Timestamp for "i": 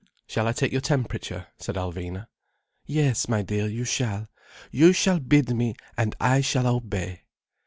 0.47-0.51, 6.19-6.41